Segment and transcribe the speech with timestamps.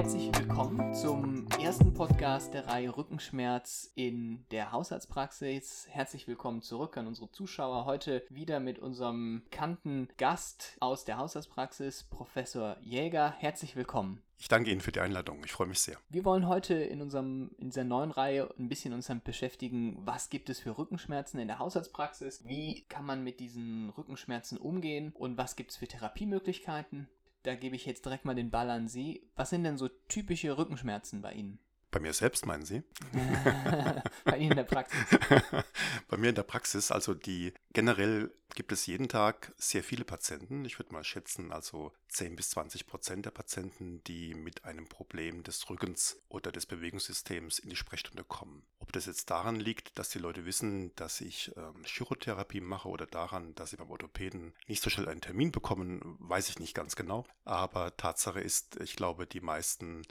[0.00, 5.88] Herzlich willkommen zum ersten Podcast der Reihe Rückenschmerz in der Hausarztpraxis.
[5.90, 7.84] Herzlich willkommen zurück an unsere Zuschauer.
[7.84, 13.34] Heute wieder mit unserem bekannten Gast aus der Hausarztpraxis, Professor Jäger.
[13.40, 14.22] Herzlich willkommen.
[14.38, 15.42] Ich danke Ihnen für die Einladung.
[15.44, 15.98] Ich freue mich sehr.
[16.08, 20.30] Wir wollen heute in, unserem, in dieser neuen Reihe ein bisschen uns damit beschäftigen, was
[20.30, 25.36] gibt es für Rückenschmerzen in der Hausarztpraxis, wie kann man mit diesen Rückenschmerzen umgehen und
[25.36, 27.06] was gibt es für Therapiemöglichkeiten.
[27.42, 29.30] Da gebe ich jetzt direkt mal den Ball an Sie.
[29.34, 31.58] Was sind denn so typische Rückenschmerzen bei Ihnen?
[31.90, 32.82] Bei mir selbst, meinen Sie?
[34.24, 34.98] Bei Ihnen in der Praxis.
[36.08, 40.64] Bei mir in der Praxis, also die generell gibt es jeden Tag sehr viele Patienten.
[40.64, 45.42] Ich würde mal schätzen, also 10 bis 20 Prozent der Patienten, die mit einem Problem
[45.42, 48.62] des Rückens oder des Bewegungssystems in die Sprechstunde kommen.
[48.78, 53.06] Ob das jetzt daran liegt, dass die Leute wissen, dass ich ähm, Chirotherapie mache oder
[53.06, 56.96] daran, dass sie beim Orthopäden nicht so schnell einen Termin bekommen, weiß ich nicht ganz
[56.96, 57.26] genau.
[57.44, 60.02] Aber Tatsache ist, ich glaube, die meisten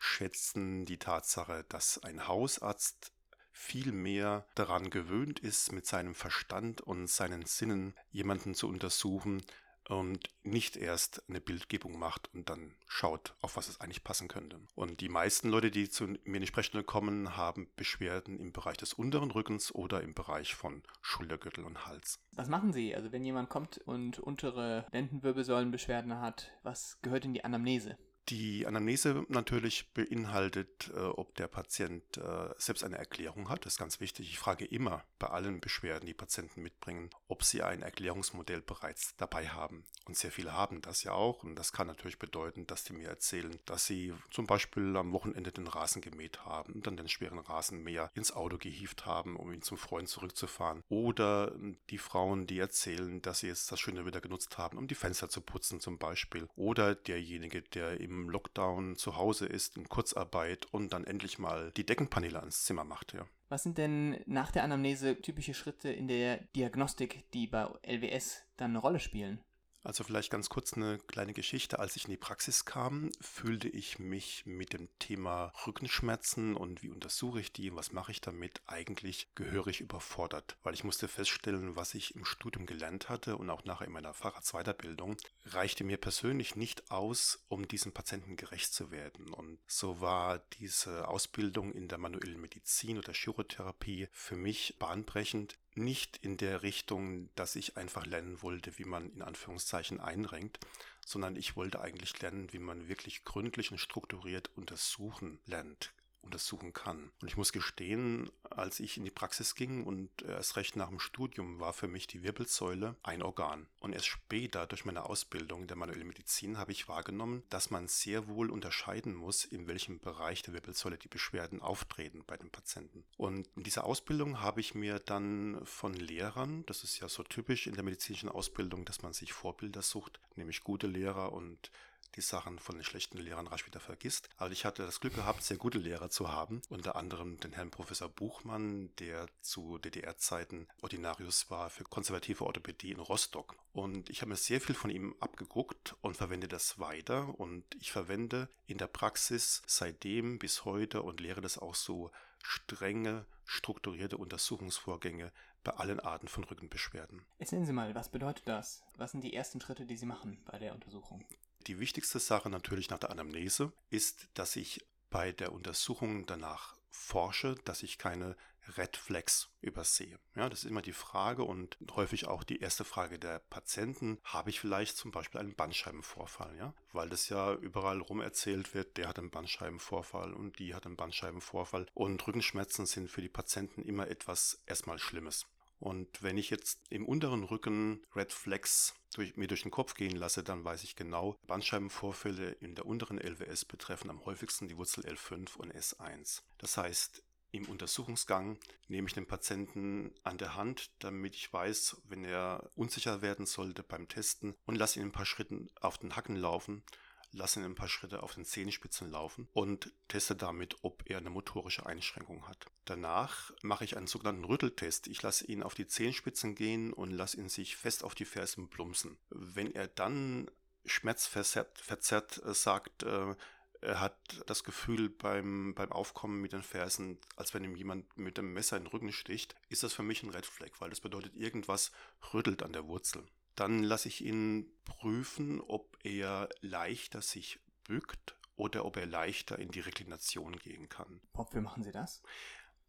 [0.00, 3.12] schätzen die Tatsache, dass ein Hausarzt
[3.52, 9.42] viel mehr daran gewöhnt ist, mit seinem Verstand und seinen Sinnen jemanden zu untersuchen
[9.88, 14.60] und nicht erst eine Bildgebung macht und dann schaut, auf was es eigentlich passen könnte.
[14.74, 18.78] Und die meisten Leute, die zu mir in die Sprechstunde kommen, haben Beschwerden im Bereich
[18.78, 22.20] des unteren Rückens oder im Bereich von Schultergürtel und Hals.
[22.32, 22.94] Was machen Sie?
[22.94, 27.98] Also wenn jemand kommt und untere Lendenwirbelsäulenbeschwerden hat, was gehört in die Anamnese?
[28.28, 33.66] Die Anamnese natürlich beinhaltet, äh, ob der Patient äh, selbst eine Erklärung hat.
[33.66, 34.30] Das ist ganz wichtig.
[34.30, 39.48] Ich frage immer bei allen Beschwerden, die Patienten mitbringen, ob sie ein Erklärungsmodell bereits dabei
[39.48, 39.84] haben.
[40.04, 41.42] Und sehr viele haben das ja auch.
[41.42, 45.50] Und das kann natürlich bedeuten, dass die mir erzählen, dass sie zum Beispiel am Wochenende
[45.50, 49.62] den Rasen gemäht haben und dann den schweren Rasenmäher ins Auto gehievt haben, um ihn
[49.62, 50.84] zum Freund zurückzufahren.
[50.88, 51.56] Oder
[51.90, 55.28] die Frauen, die erzählen, dass sie jetzt das schöne Wetter genutzt haben, um die Fenster
[55.28, 56.48] zu putzen zum Beispiel.
[56.54, 61.86] Oder derjenige, der im Lockdown zu Hause ist, in Kurzarbeit und dann endlich mal die
[61.86, 63.14] Deckenpaneele ans Zimmer macht.
[63.14, 63.26] Ja.
[63.48, 68.70] Was sind denn nach der Anamnese typische Schritte in der Diagnostik, die bei LWS dann
[68.70, 69.40] eine Rolle spielen?
[69.82, 71.78] Also vielleicht ganz kurz eine kleine Geschichte.
[71.78, 76.90] Als ich in die Praxis kam, fühlte ich mich mit dem Thema Rückenschmerzen und wie
[76.90, 81.94] untersuche ich die, was mache ich damit, eigentlich gehörig überfordert, weil ich musste feststellen, was
[81.94, 86.90] ich im Studium gelernt hatte und auch nachher in meiner Facharztweiterbildung, reichte mir persönlich nicht
[86.90, 89.32] aus, um diesen Patienten gerecht zu werden.
[89.32, 96.18] Und so war diese Ausbildung in der manuellen Medizin oder Chirotherapie für mich bahnbrechend, nicht
[96.18, 100.58] in der Richtung, dass ich einfach lernen wollte, wie man in Anführungszeichen einrenkt,
[101.04, 105.92] sondern ich wollte eigentlich lernen, wie man wirklich gründlich und strukturiert untersuchen lernt,
[106.22, 107.10] untersuchen kann.
[107.20, 111.00] Und ich muss gestehen, als ich in die Praxis ging und erst recht nach dem
[111.00, 113.66] Studium war für mich die Wirbelsäule ein Organ.
[113.80, 117.88] Und erst später durch meine Ausbildung in der manuellen Medizin habe ich wahrgenommen, dass man
[117.88, 123.04] sehr wohl unterscheiden muss, in welchem Bereich der Wirbelsäule die Beschwerden auftreten bei den Patienten.
[123.16, 127.66] Und in dieser Ausbildung habe ich mir dann von Lehrern, das ist ja so typisch
[127.66, 131.70] in der medizinischen Ausbildung, dass man sich Vorbilder sucht, nämlich gute Lehrer und
[132.16, 134.28] die Sachen von den schlechten Lehrern rasch wieder vergisst.
[134.36, 136.62] Aber ich hatte das Glück gehabt, sehr gute Lehrer zu haben.
[136.68, 143.00] Unter anderem den Herrn Professor Buchmann, der zu DDR-Zeiten Ordinarius war für konservative Orthopädie in
[143.00, 143.56] Rostock.
[143.72, 147.38] Und ich habe mir sehr viel von ihm abgeguckt und verwende das weiter.
[147.38, 152.10] Und ich verwende in der Praxis seitdem bis heute und lehre das auch so
[152.42, 155.32] strenge, strukturierte Untersuchungsvorgänge
[155.62, 157.22] bei allen Arten von Rückenbeschwerden.
[157.38, 158.82] Erzählen Sie mal, was bedeutet das?
[158.96, 161.24] Was sind die ersten Schritte, die Sie machen bei der Untersuchung?
[161.66, 167.56] Die wichtigste Sache natürlich nach der Anamnese ist, dass ich bei der Untersuchung danach forsche,
[167.64, 168.36] dass ich keine
[168.76, 170.18] Red Flags übersehe.
[170.34, 174.18] Ja, das ist immer die Frage und häufig auch die erste Frage der Patienten.
[174.24, 176.56] Habe ich vielleicht zum Beispiel einen Bandscheibenvorfall?
[176.56, 180.86] Ja, weil das ja überall rum erzählt wird, der hat einen Bandscheibenvorfall und die hat
[180.86, 185.46] einen Bandscheibenvorfall und Rückenschmerzen sind für die Patienten immer etwas erstmal Schlimmes.
[185.80, 190.14] Und wenn ich jetzt im unteren Rücken Red Flags durch, mir durch den Kopf gehen
[190.14, 195.04] lasse, dann weiß ich genau, Bandscheibenvorfälle in der unteren LWS betreffen am häufigsten die Wurzel
[195.06, 196.42] L5 und S1.
[196.58, 198.58] Das heißt, im Untersuchungsgang
[198.88, 203.82] nehme ich den Patienten an der Hand, damit ich weiß, wenn er unsicher werden sollte
[203.82, 206.84] beim Testen und lasse ihn ein paar Schritten auf den Hacken laufen
[207.32, 211.30] lasse ihn ein paar Schritte auf den Zehenspitzen laufen und teste damit, ob er eine
[211.30, 212.66] motorische Einschränkung hat.
[212.84, 215.06] Danach mache ich einen sogenannten Rütteltest.
[215.06, 218.68] Ich lasse ihn auf die Zehenspitzen gehen und lasse ihn sich fest auf die Fersen
[218.68, 219.18] plumpsen.
[219.30, 220.50] Wenn er dann
[220.84, 223.34] schmerzverzerrt äh, sagt, äh,
[223.82, 224.16] er hat
[224.46, 228.76] das Gefühl beim, beim Aufkommen mit den Fersen, als wenn ihm jemand mit dem Messer
[228.76, 231.90] in den Rücken sticht, ist das für mich ein Red Flag, weil das bedeutet, irgendwas
[232.34, 233.24] rüttelt an der Wurzel.
[233.60, 239.70] Dann lasse ich ihn prüfen, ob er leichter sich bückt oder ob er leichter in
[239.70, 241.20] die Reklination gehen kann.
[241.34, 242.22] Wofür machen Sie das?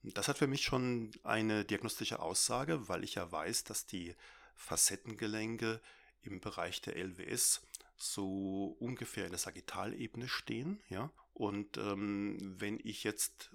[0.01, 4.15] Das hat für mich schon eine diagnostische Aussage, weil ich ja weiß, dass die
[4.56, 5.81] Facettengelenke
[6.21, 11.12] im Bereich der LWS so ungefähr in der Sagittalebene stehen, ja.
[11.33, 13.51] Und ähm, wenn ich jetzt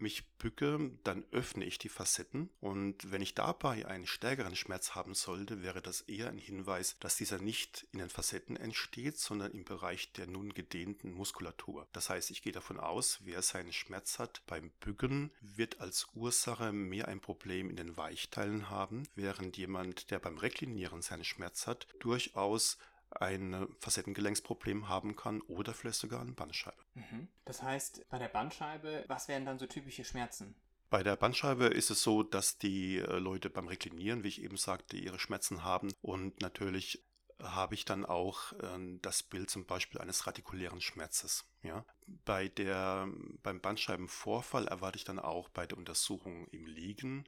[0.00, 5.14] mich bücke, dann öffne ich die Facetten und wenn ich dabei einen stärkeren Schmerz haben
[5.14, 9.64] sollte, wäre das eher ein Hinweis, dass dieser nicht in den Facetten entsteht, sondern im
[9.64, 11.86] Bereich der nun gedehnten Muskulatur.
[11.92, 16.72] Das heißt, ich gehe davon aus, wer seinen Schmerz hat beim Bücken, wird als Ursache
[16.72, 21.86] mehr ein Problem in den Weichteilen haben, während jemand, der beim Reklinieren seinen Schmerz hat,
[22.00, 22.78] durchaus
[23.10, 26.82] ein Facettengelenksproblem haben kann oder vielleicht sogar eine Bandscheibe.
[26.94, 27.28] Mhm.
[27.44, 30.54] Das heißt, bei der Bandscheibe, was wären dann so typische Schmerzen?
[30.90, 34.56] Bei der Bandscheibe ist es so, dass die äh, Leute beim Reklinieren, wie ich eben
[34.56, 37.04] sagte, ihre Schmerzen haben und natürlich
[37.42, 41.44] habe ich dann auch äh, das Bild zum Beispiel eines radikulären Schmerzes.
[41.62, 41.84] Ja?
[42.24, 43.08] Bei der,
[43.42, 47.24] beim Bandscheibenvorfall erwarte ich dann auch bei der Untersuchung im Liegen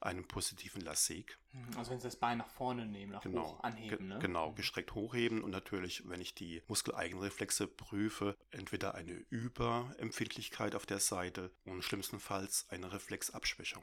[0.00, 1.38] einem positiven Lasek.
[1.52, 1.76] Mhm.
[1.76, 4.08] Also wenn Sie das Bein nach vorne nehmen, nach genau, hoch anheben.
[4.08, 4.18] Ne?
[4.20, 4.54] Genau, mhm.
[4.54, 11.52] gestreckt hochheben und natürlich, wenn ich die Muskeleigenreflexe prüfe, entweder eine Überempfindlichkeit auf der Seite
[11.64, 13.82] und schlimmstenfalls eine Reflexabschwächung.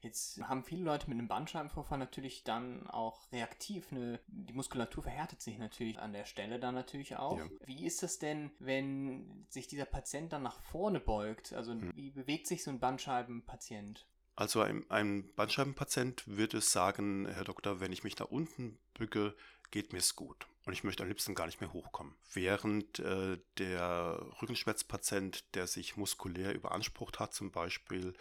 [0.00, 5.42] Jetzt haben viele Leute mit einem Bandscheibenvorfall natürlich dann auch reaktiv eine, die Muskulatur verhärtet
[5.42, 7.38] sich natürlich an der Stelle dann natürlich auch.
[7.38, 7.48] Ja.
[7.64, 11.52] Wie ist das denn, wenn sich dieser Patient dann nach vorne beugt?
[11.52, 11.92] Also hm.
[11.96, 14.06] wie bewegt sich so ein Bandscheibenpatient?
[14.38, 19.34] Also ein, ein Bandscheibenpatient würde sagen, Herr Doktor, wenn ich mich da unten bücke,
[19.72, 20.46] geht mir es gut.
[20.64, 22.14] Und ich möchte am liebsten gar nicht mehr hochkommen.
[22.32, 28.14] Während äh, der Rückenschmerzpatient, der sich muskulär überansprucht hat zum Beispiel,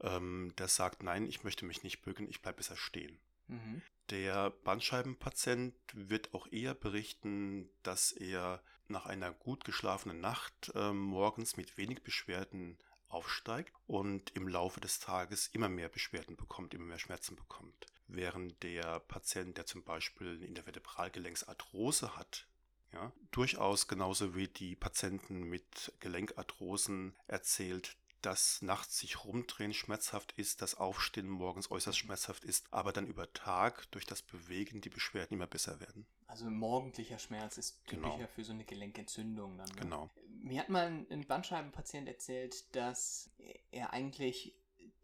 [0.00, 3.20] ähm, der sagt, nein, ich möchte mich nicht bücken, ich bleibe besser stehen.
[3.46, 3.82] Mhm.
[4.10, 11.56] Der Bandscheibenpatient wird auch eher berichten, dass er nach einer gut geschlafenen Nacht äh, morgens
[11.56, 12.78] mit wenig Beschwerden
[13.12, 17.86] aufsteigt und im Laufe des Tages immer mehr Beschwerden bekommt, immer mehr Schmerzen bekommt.
[18.08, 22.46] Während der Patient, der zum Beispiel in der Vertebralgelenksarthrose hat,
[22.92, 30.62] ja, durchaus genauso wie die Patienten mit Gelenkarthrosen erzählt, dass nachts sich rumdrehen schmerzhaft ist,
[30.62, 35.34] das Aufstehen morgens äußerst schmerzhaft ist, aber dann über Tag durch das Bewegen die Beschwerden
[35.34, 36.06] immer besser werden.
[36.26, 38.28] Also morgendlicher Schmerz ist typischer genau.
[38.28, 39.68] für so eine Gelenkentzündung dann.
[39.68, 39.76] Ne?
[39.76, 40.10] Genau.
[40.42, 43.30] Mir hat mal ein Bandscheibenpatient erzählt, dass
[43.70, 44.54] er eigentlich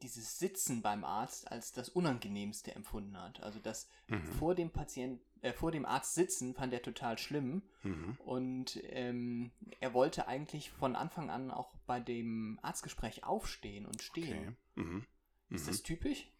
[0.02, 3.42] dieses Sitzen beim Arzt als das Unangenehmste empfunden hat.
[3.42, 4.22] Also das mhm.
[4.38, 7.62] vor dem Patient, äh, vor dem Arzt sitzen fand er total schlimm.
[7.82, 8.16] Mhm.
[8.24, 9.50] Und ähm,
[9.80, 14.56] er wollte eigentlich von Anfang an auch bei dem Arztgespräch aufstehen und stehen.
[14.74, 14.86] Okay.
[14.86, 15.06] Mhm.
[15.50, 15.84] Ist das mhm.
[15.84, 16.30] typisch?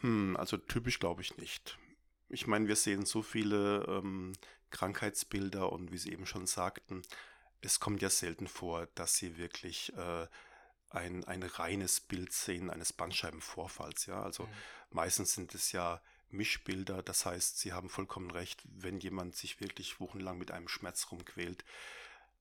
[0.00, 1.78] Hm, also typisch glaube ich nicht.
[2.28, 4.32] Ich meine, wir sehen so viele ähm,
[4.70, 7.02] Krankheitsbilder und wie Sie eben schon sagten,
[7.60, 10.26] es kommt ja selten vor, dass Sie wirklich äh,
[10.94, 14.06] ein, ein reines Bild sehen eines Bandscheibenvorfalls.
[14.06, 14.50] Ja, also mhm.
[14.90, 16.00] meistens sind es ja
[16.30, 17.02] Mischbilder.
[17.02, 21.64] Das heißt, Sie haben vollkommen recht, wenn jemand sich wirklich wochenlang mit einem Schmerz rumquält,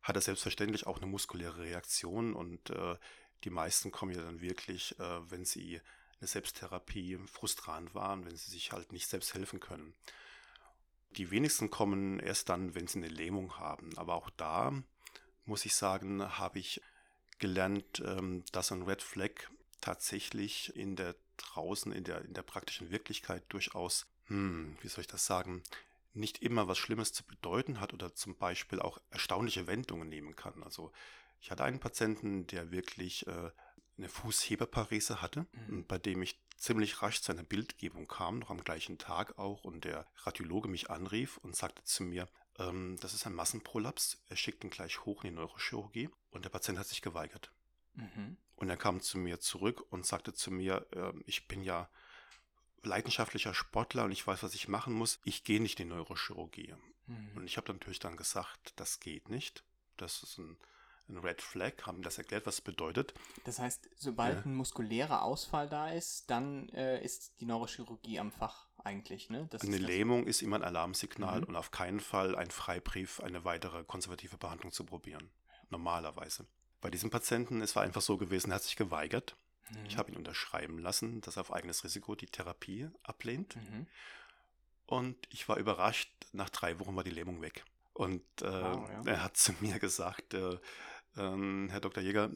[0.02, 2.98] hat er selbstverständlich auch eine muskuläre Reaktion und äh,
[3.44, 5.82] die meisten kommen ja dann wirklich, äh, wenn sie
[6.20, 9.94] eine Selbsttherapie frustrant waren, wenn sie sich halt nicht selbst helfen können.
[11.12, 13.98] Die wenigsten kommen erst dann, wenn sie eine Lähmung haben.
[13.98, 14.74] Aber auch da
[15.46, 16.82] muss ich sagen, habe ich
[17.44, 19.32] gelernt, ähm, dass ein Red Flag
[19.82, 25.08] tatsächlich in der draußen, in der, in der praktischen Wirklichkeit durchaus, hm, wie soll ich
[25.08, 25.62] das sagen,
[26.14, 30.64] nicht immer was Schlimmes zu bedeuten hat oder zum Beispiel auch erstaunliche Wendungen nehmen kann.
[30.64, 30.94] Also
[31.42, 33.52] ich hatte einen Patienten, der wirklich äh,
[33.98, 35.86] eine Fußheberparese hatte, mhm.
[35.86, 39.84] bei dem ich ziemlich rasch zu einer Bildgebung kam, noch am gleichen Tag auch, und
[39.84, 42.30] der Radiologe mich anrief und sagte zu mir,
[42.60, 46.50] ähm, das ist ein Massenprolaps, er schickt ihn gleich hoch in die Neurochirurgie und der
[46.50, 47.52] Patient hat sich geweigert.
[47.96, 48.38] Mhm.
[48.56, 51.90] Und er kam zu mir zurück und sagte zu mir, äh, ich bin ja
[52.84, 55.20] leidenschaftlicher Sportler und ich weiß, was ich machen muss.
[55.24, 56.76] Ich gehe nicht in die Neurochirurgie.
[57.08, 57.32] Mhm.
[57.36, 59.64] Und ich habe natürlich dann gesagt, das geht nicht.
[59.98, 60.58] Das ist ein,
[61.10, 63.14] ein Red Flag, haben das erklärt, was es bedeutet.
[63.46, 64.44] Das heißt, sobald ja.
[64.46, 69.30] ein muskulärer Ausfall da ist, dann äh, ist die Neurochirurgie am Fach eigentlich.
[69.30, 69.48] Ne?
[69.50, 71.48] Das eine Lähmung ist immer ein Alarmsignal mhm.
[71.48, 75.30] und auf keinen Fall ein Freibrief, eine weitere konservative Behandlung zu probieren.
[75.70, 76.46] Normalerweise.
[76.82, 79.36] Bei diesem Patienten, es war einfach so gewesen, er hat sich geweigert.
[79.70, 79.86] Mhm.
[79.86, 83.56] Ich habe ihn unterschreiben lassen, dass er auf eigenes Risiko die Therapie ablehnt.
[83.56, 83.88] Mhm.
[84.86, 87.64] Und ich war überrascht, nach drei Wochen war die Lähmung weg.
[87.94, 89.02] Und äh, wow, ja.
[89.06, 90.56] er hat zu mir gesagt, äh,
[91.16, 92.04] äh, Herr Dr.
[92.04, 92.32] Jäger,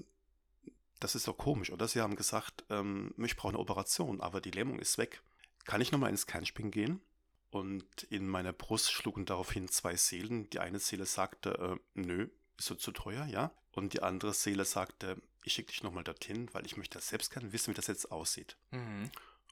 [1.00, 1.88] das ist doch komisch, oder?
[1.88, 5.22] Sie haben gesagt, ähm, ich brauche eine Operation, aber die Lähmung ist weg.
[5.68, 7.02] Kann ich nochmal ins Kernspin gehen?
[7.50, 10.50] Und in meiner Brust schlugen daraufhin zwei Seelen.
[10.50, 13.52] Die eine Seele sagte, äh, nö, ist so zu teuer, ja.
[13.74, 17.52] Und die andere Seele sagte, ich schicke dich nochmal dorthin, weil ich möchte selbst gerne
[17.54, 18.58] wissen, wie das jetzt aussieht.
[18.72, 19.12] Mhm.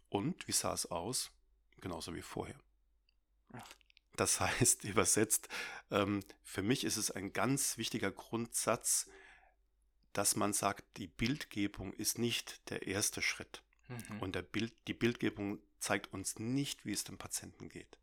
[0.10, 1.31] Und wie sah es aus?
[1.81, 2.55] Genauso wie vorher.
[4.15, 5.50] Das heißt, übersetzt,
[5.91, 9.10] ähm, für mich ist es ein ganz wichtiger Grundsatz,
[10.13, 13.63] dass man sagt, die Bildgebung ist nicht der erste Schritt.
[13.89, 14.22] Mhm.
[14.22, 18.00] Und Bild, die Bildgebung zeigt uns nicht, wie es dem Patienten geht.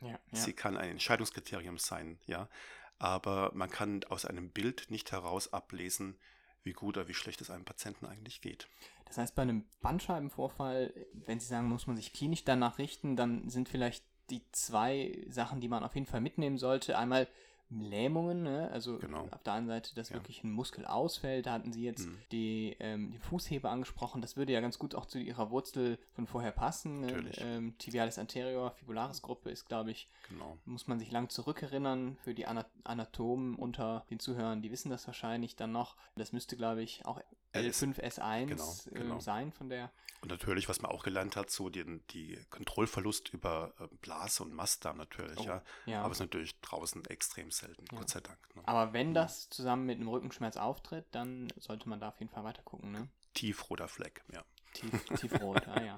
[0.00, 0.18] Ja, ja.
[0.32, 2.50] Sie kann ein Entscheidungskriterium sein, ja,
[2.98, 6.18] aber man kann aus einem Bild nicht heraus ablesen,
[6.64, 8.68] wie gut oder wie schlecht es einem Patienten eigentlich geht.
[9.06, 13.48] Das heißt, bei einem Bandscheibenvorfall, wenn Sie sagen, muss man sich klinisch danach richten, dann
[13.48, 16.98] sind vielleicht die zwei Sachen, die man auf jeden Fall mitnehmen sollte.
[16.98, 17.26] Einmal
[17.70, 18.70] Lähmungen, ne?
[18.72, 19.26] also genau.
[19.30, 20.16] auf der einen Seite, dass ja.
[20.16, 21.46] wirklich ein Muskel ausfällt.
[21.46, 22.18] Da hatten Sie jetzt mhm.
[22.30, 24.22] die, ähm, die Fußhebe angesprochen.
[24.22, 27.00] Das würde ja ganz gut auch zu Ihrer Wurzel von vorher passen.
[27.00, 27.24] Ne?
[27.38, 30.58] Ähm, Tibialis anterior, Fibularis Gruppe ist, glaube ich, genau.
[30.64, 32.16] muss man sich lang zurückerinnern.
[32.22, 35.96] Für die Anatomen unter den Zuhörern, die wissen das wahrscheinlich dann noch.
[36.16, 37.20] Das müsste, glaube ich, auch
[37.54, 39.20] L5S1 genau, ähm, genau.
[39.20, 39.90] sein von der.
[40.20, 44.54] Und natürlich, was man auch gelernt hat, so den, die Kontrollverlust über äh, Blase und
[44.54, 45.62] Mastdarm natürlich, oh, ja.
[45.86, 46.02] ja.
[46.02, 47.98] Aber es ist natürlich draußen extrem selten, ja.
[47.98, 48.38] Gott sei Dank.
[48.54, 48.62] Ne?
[48.64, 52.44] Aber wenn das zusammen mit einem Rückenschmerz auftritt, dann sollte man da auf jeden Fall
[52.44, 53.08] weiter gucken, ne?
[53.34, 54.42] Tiefroter Fleck, ja.
[54.72, 55.96] Tief, tiefrot, ah ja.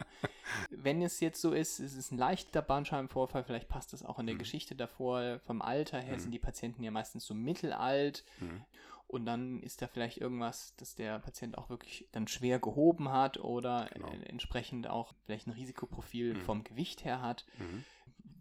[0.71, 4.27] Wenn es jetzt so ist, es ist ein leichter Bandscheibenvorfall, vielleicht passt das auch in
[4.27, 4.41] der mhm.
[4.41, 5.41] Geschichte davor.
[5.47, 6.21] Vom Alter her mhm.
[6.21, 8.25] sind die Patienten ja meistens so mittelalt.
[8.41, 8.65] Mhm
[9.09, 13.39] und dann ist da vielleicht irgendwas, dass der Patient auch wirklich dann schwer gehoben hat
[13.39, 14.09] oder genau.
[14.27, 16.41] entsprechend auch vielleicht ein Risikoprofil mhm.
[16.41, 17.85] vom Gewicht her hat, mhm.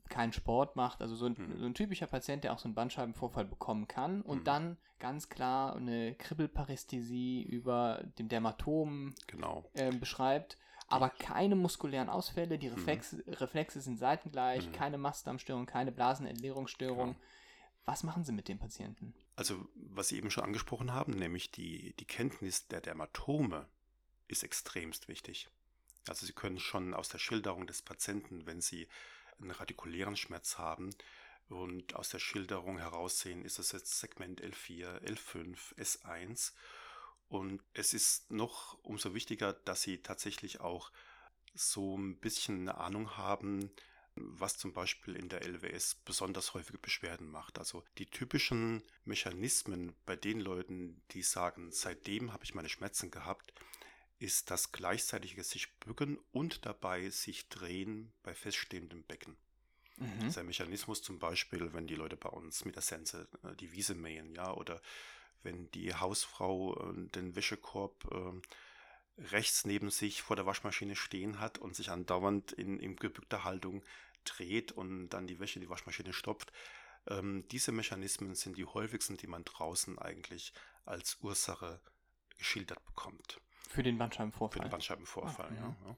[0.10, 1.60] keinen Sport macht, also so ein, mhm.
[1.60, 4.46] so ein, typischer Patient, der auch so einen Bandscheibenvorfall bekommen kann und mhm.
[4.46, 9.70] dann ganz klar eine Kribbelparästhesie über dem Dermatom genau.
[9.74, 10.58] äh, beschreibt
[10.88, 13.34] aber keine muskulären Ausfälle, die Reflexe, mhm.
[13.34, 14.72] Reflexe sind seitengleich, mhm.
[14.72, 17.10] keine Mastdarmstörung, keine Blasenentleerungsstörung.
[17.10, 17.16] Ja.
[17.86, 19.14] Was machen Sie mit dem Patienten?
[19.36, 23.68] Also, was Sie eben schon angesprochen haben, nämlich die, die Kenntnis der Dermatome
[24.28, 25.50] ist extremst wichtig.
[26.08, 28.88] Also Sie können schon aus der Schilderung des Patienten, wenn Sie
[29.40, 30.92] einen radikulären Schmerz haben
[31.50, 36.54] und aus der Schilderung heraussehen, ist es jetzt Segment L4, L5, S1.
[37.28, 40.92] Und es ist noch umso wichtiger, dass Sie tatsächlich auch
[41.54, 43.72] so ein bisschen eine Ahnung haben,
[44.16, 47.60] was zum Beispiel in der LWS besonders häufige Beschwerden macht.
[47.60, 53.54] Also die typischen Mechanismen bei den Leuten, die sagen, seitdem habe ich meine Schmerzen gehabt,
[54.18, 59.36] ist das gleichzeitige sich bücken und dabei sich drehen bei feststehendem Becken.
[59.98, 60.20] Mhm.
[60.22, 63.96] Dieser Mechanismus zum Beispiel, wenn die Leute bei uns mit der Sense äh, die Wiese
[63.96, 64.82] mähen, ja, oder
[65.44, 68.42] wenn die Hausfrau äh, den Wäschekorb äh,
[69.18, 73.84] rechts neben sich vor der Waschmaschine stehen hat und sich andauernd in, in gebückter Haltung
[74.26, 76.52] dreht und dann die Wäsche in die Waschmaschine stopft.
[77.08, 80.54] Ähm, diese Mechanismen sind die häufigsten, die man draußen eigentlich
[80.86, 81.80] als Ursache
[82.38, 83.40] geschildert bekommt.
[83.70, 84.58] Für den Bandscheibenvorfall.
[84.58, 85.76] Für den Bandscheibenvorfall, ah, ja.
[85.86, 85.98] ja.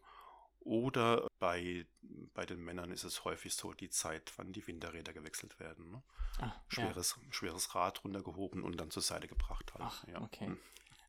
[0.59, 1.85] Oder bei,
[2.33, 5.91] bei den Männern ist es häufig so die Zeit, wann die Winterräder gewechselt werden.
[5.91, 6.03] Ne?
[6.39, 7.31] Ach, schweres, ja.
[7.31, 9.85] schweres Rad runtergehoben und dann zur Seite gebracht halt.
[9.85, 10.21] Ach, ja.
[10.21, 10.57] okay.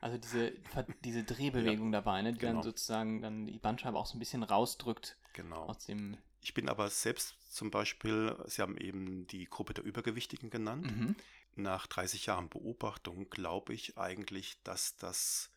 [0.01, 0.53] Also diese,
[1.05, 2.55] diese Drehbewegung ja, dabei, ne, die genau.
[2.55, 5.67] dann sozusagen dann die Bandscheibe auch so ein bisschen rausdrückt genau.
[5.67, 10.51] aus dem ich bin aber selbst zum Beispiel, Sie haben eben die Gruppe der Übergewichtigen
[10.51, 10.87] genannt.
[10.87, 11.17] Mhm.
[11.57, 15.51] Nach 30 Jahren Beobachtung glaube ich eigentlich, dass das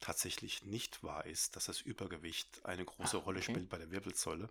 [0.00, 3.52] tatsächlich nicht wahr ist, dass das Übergewicht eine große Ach, Rolle okay.
[3.52, 4.50] spielt bei der Wirbelsäule.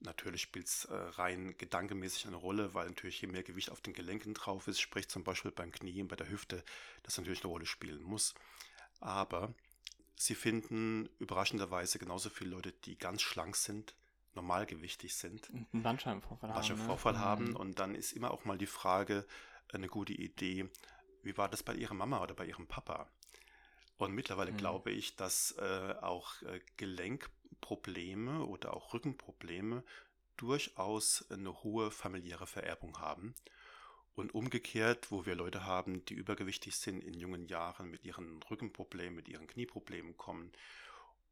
[0.00, 3.94] Natürlich spielt es äh, rein gedankenmäßig eine Rolle, weil natürlich je mehr Gewicht auf den
[3.94, 6.62] Gelenken drauf ist, sprich zum Beispiel beim Knie und bei der Hüfte,
[7.02, 8.34] das natürlich eine Rolle spielen muss.
[9.00, 9.54] Aber
[10.14, 13.94] sie finden überraschenderweise genauso viele Leute, die ganz schlank sind,
[14.34, 15.48] normalgewichtig sind.
[15.50, 17.48] Einen Bandscheibenvorfall, Bandscheibenvorfall haben, ne?
[17.48, 17.50] haben.
[17.52, 17.56] Mhm.
[17.56, 19.26] Und dann ist immer auch mal die Frage,
[19.72, 20.68] eine gute Idee,
[21.22, 23.08] wie war das bei ihrer Mama oder bei ihrem Papa?
[23.98, 24.58] Und mittlerweile mhm.
[24.58, 26.60] glaube ich, dass äh, auch äh,
[27.60, 29.82] Gelenkprobleme oder auch Rückenprobleme
[30.36, 33.34] durchaus eine hohe familiäre Vererbung haben.
[34.14, 39.14] Und umgekehrt, wo wir Leute haben, die übergewichtig sind in jungen Jahren mit ihren Rückenproblemen,
[39.14, 40.52] mit ihren Knieproblemen kommen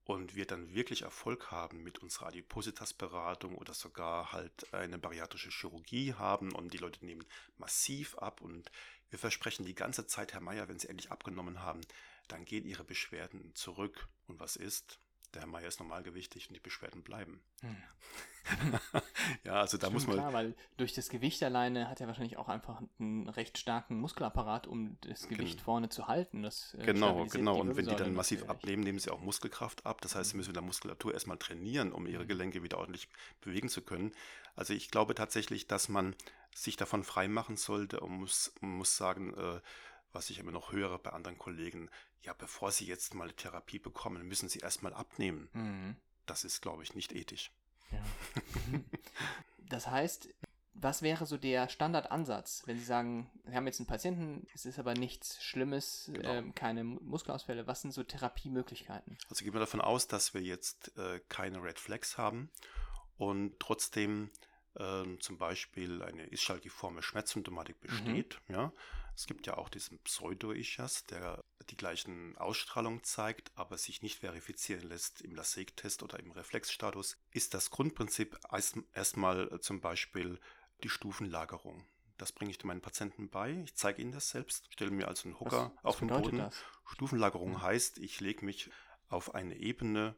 [0.04, 6.12] und wir dann wirklich Erfolg haben mit unserer Adipositas-Beratung oder sogar halt eine bariatrische Chirurgie
[6.12, 7.24] haben und die Leute nehmen
[7.56, 8.70] massiv ab und
[9.08, 11.80] wir versprechen die ganze Zeit, Herr Meier, wenn Sie endlich abgenommen haben,
[12.28, 14.08] dann gehen Ihre Beschwerden zurück.
[14.26, 14.98] Und was ist?
[15.34, 17.40] Der Herr Meier ist normalgewichtig und die Beschwerden bleiben.
[17.60, 17.76] Hm.
[19.44, 20.16] ja, also da Stimmt, muss man.
[20.16, 24.66] Klar, weil durch das Gewicht alleine hat er wahrscheinlich auch einfach einen recht starken Muskelapparat,
[24.66, 26.42] um das Gewicht Gen vorne zu halten.
[26.42, 27.58] Das, äh, genau, genau.
[27.58, 28.62] Und wenn die dann massiv natürlich.
[28.62, 30.00] abnehmen, nehmen sie auch Muskelkraft ab.
[30.02, 32.28] Das heißt, sie müssen mit der Muskulatur erstmal trainieren, um ihre mhm.
[32.28, 33.08] Gelenke wieder ordentlich
[33.40, 34.12] bewegen zu können.
[34.56, 36.14] Also ich glaube tatsächlich, dass man
[36.54, 39.60] sich davon freimachen sollte und muss, muss sagen, äh,
[40.14, 41.90] was ich immer noch höre bei anderen Kollegen,
[42.22, 45.48] ja, bevor Sie jetzt mal Therapie bekommen, müssen Sie erstmal abnehmen.
[45.52, 45.96] Mhm.
[46.26, 47.50] Das ist, glaube ich, nicht ethisch.
[47.90, 48.02] Ja.
[49.68, 50.28] das heißt,
[50.74, 54.78] was wäre so der Standardansatz, wenn Sie sagen, Sie haben jetzt einen Patienten, es ist
[54.78, 56.32] aber nichts Schlimmes, genau.
[56.34, 59.16] äh, keine Muskelausfälle, was sind so Therapiemöglichkeiten?
[59.28, 62.50] Also gehen wir davon aus, dass wir jetzt äh, keine Red Flags haben
[63.16, 64.30] und trotzdem
[64.74, 67.86] äh, zum Beispiel eine ischalgiforme Schmerzsymptomatik mhm.
[67.86, 68.54] besteht, mhm.
[68.54, 68.72] ja,
[69.16, 74.88] es gibt ja auch diesen Pseudo-Ischias, der die gleichen Ausstrahlung zeigt, aber sich nicht verifizieren
[74.88, 78.38] lässt im LASIK-Test oder im Reflexstatus, ist das Grundprinzip
[78.92, 80.40] erstmal äh, zum Beispiel
[80.82, 81.84] die Stufenlagerung.
[82.18, 83.62] Das bringe ich meinen Patienten bei.
[83.64, 86.38] Ich zeige ihnen das selbst, stelle mir also einen Hocker was, auf den Boden.
[86.38, 86.56] Das?
[86.86, 87.62] Stufenlagerung ja.
[87.62, 88.70] heißt, ich lege mich
[89.08, 90.14] auf eine Ebene,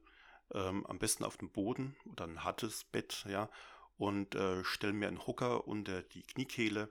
[0.53, 3.51] ähm, am besten auf dem Boden oder ein hartes Bett, ja,
[3.99, 6.91] und äh, stelle mir einen Hocker unter die Kniekehle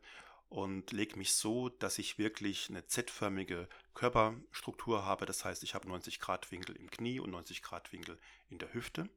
[0.56, 5.26] und lege mich so, dass ich wirklich eine Z-förmige Körperstruktur habe.
[5.26, 8.18] Das heißt, ich habe 90 Grad Winkel im Knie und 90 Grad Winkel
[8.50, 9.10] in der Hüfte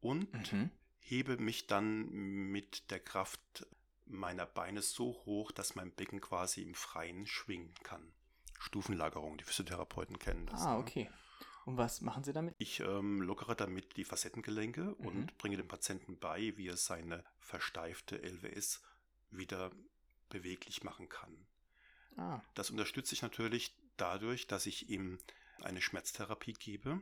[0.00, 0.70] und mhm.
[1.00, 3.66] hebe mich dann mit der Kraft
[4.04, 8.12] meiner Beine so hoch, dass mein Becken quasi im Freien schwingen kann.
[8.60, 10.62] Stufenlagerung, die Physiotherapeuten kennen das.
[10.62, 10.78] Ah, ne?
[10.78, 11.10] okay.
[11.64, 12.54] Und was machen Sie damit?
[12.58, 15.06] Ich ähm, lockere damit die Facettengelenke mhm.
[15.06, 18.80] und bringe dem Patienten bei, wie er seine versteifte LWS
[19.32, 19.72] wieder
[20.28, 21.46] beweglich machen kann.
[22.16, 22.40] Ah.
[22.54, 25.18] Das unterstütze ich natürlich dadurch, dass ich ihm
[25.62, 27.00] eine Schmerztherapie gebe.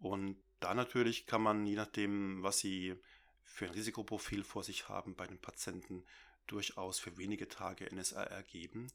[0.00, 2.96] Und da natürlich kann man, je nachdem, was Sie
[3.44, 6.04] für ein Risikoprofil vor sich haben, bei den Patienten
[6.46, 8.88] durchaus für wenige Tage NSAR geben.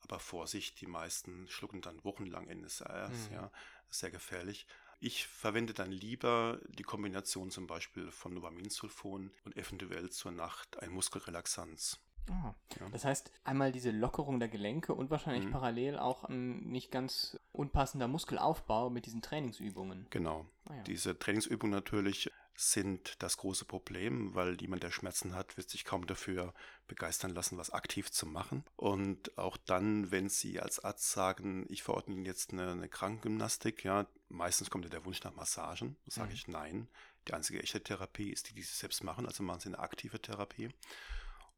[0.00, 3.34] Aber Vorsicht, die meisten schlucken dann wochenlang NSARs, mhm.
[3.34, 3.52] ja,
[3.90, 4.66] sehr gefährlich.
[4.98, 10.90] Ich verwende dann lieber die Kombination zum Beispiel von Novaminsulfon und eventuell zur Nacht ein
[10.90, 11.98] Muskelrelaxanz.
[12.30, 12.88] Ah, ja.
[12.90, 15.50] Das heißt, einmal diese Lockerung der Gelenke und wahrscheinlich mhm.
[15.50, 20.06] parallel auch ein nicht ganz unpassender Muskelaufbau mit diesen Trainingsübungen.
[20.10, 20.46] Genau.
[20.66, 20.82] Ah, ja.
[20.84, 26.06] Diese Trainingsübungen natürlich sind das große Problem, weil jemand, der Schmerzen hat, wird sich kaum
[26.06, 26.52] dafür
[26.88, 28.64] begeistern lassen, was aktiv zu machen.
[28.76, 33.82] Und auch dann, wenn Sie als Arzt sagen, ich verordne Ihnen jetzt eine, eine Krankengymnastik,
[33.82, 36.34] ja, meistens kommt ja der Wunsch nach Massagen, sage mhm.
[36.34, 36.88] ich nein.
[37.28, 40.20] Die einzige echte Therapie ist die, die Sie selbst machen, also machen Sie eine aktive
[40.20, 40.70] Therapie.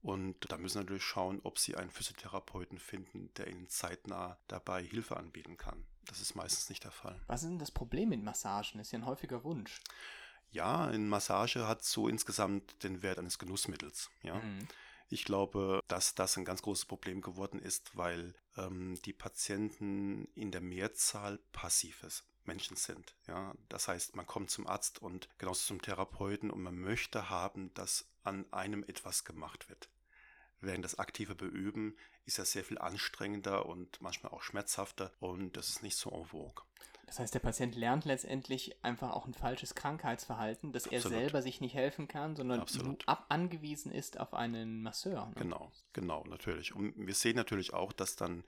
[0.02, 4.82] Und da müssen Sie natürlich schauen, ob Sie einen Physiotherapeuten finden, der Ihnen zeitnah dabei
[4.82, 5.86] Hilfe anbieten kann.
[6.06, 7.20] Das ist meistens nicht der Fall.
[7.28, 8.78] Was ist denn das Problem mit Massagen?
[8.78, 9.80] Das ist ja ein häufiger Wunsch.
[10.50, 14.10] Ja, eine Massage hat so insgesamt den Wert eines Genussmittels.
[14.22, 14.34] Ja.
[14.34, 14.66] Mhm.
[15.08, 20.50] Ich glaube, dass das ein ganz großes Problem geworden ist, weil ähm, die Patienten in
[20.50, 23.14] der Mehrzahl passives Menschen sind.
[23.28, 27.72] Ja, das heißt, man kommt zum Arzt und genauso zum Therapeuten und man möchte haben,
[27.74, 29.90] dass an einem etwas gemacht wird.
[30.62, 35.68] Während das aktive Beüben ist ja sehr viel anstrengender und manchmal auch schmerzhafter und das
[35.68, 36.64] ist nicht so en vogue.
[37.06, 41.04] Das heißt, der Patient lernt letztendlich einfach auch ein falsches Krankheitsverhalten, dass Absolut.
[41.04, 43.06] er selber sich nicht helfen kann, sondern Absolut.
[43.06, 45.26] ab angewiesen ist auf einen Masseur.
[45.26, 45.34] Ne?
[45.34, 46.74] Genau, genau, natürlich.
[46.74, 48.44] Und wir sehen natürlich auch, dass dann